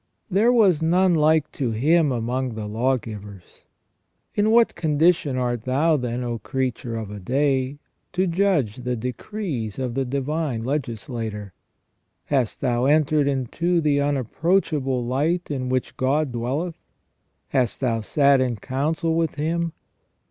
"There 0.31 0.51
was 0.51 0.81
none 0.81 1.13
like 1.13 1.51
to 1.51 1.69
Him 1.69 2.11
among 2.11 2.55
the 2.55 2.65
lawgivers." 2.65 3.65
In 4.33 4.49
what 4.49 4.73
condition 4.73 5.37
art 5.37 5.65
thou, 5.65 5.95
then, 5.95 6.23
O 6.23 6.39
creature 6.39 6.95
of 6.95 7.11
a 7.11 7.19
day, 7.19 7.77
to 8.13 8.25
judge 8.25 8.77
the 8.77 8.95
decrees 8.95 9.77
of 9.77 9.93
the 9.93 10.03
Divine 10.03 10.63
Legislator? 10.63 11.53
Hast 12.25 12.61
thou 12.61 12.85
entered 12.85 13.27
into 13.27 13.79
the 13.79 14.01
unapproach 14.01 14.73
able 14.73 15.05
light 15.05 15.51
in 15.51 15.69
which 15.69 15.95
God 15.97 16.31
dwelleth? 16.31 16.79
Hast 17.49 17.79
thou 17.79 18.01
sat 18.01 18.41
in 18.41 18.55
council 18.55 19.13
with 19.13 19.35
Him 19.35 19.71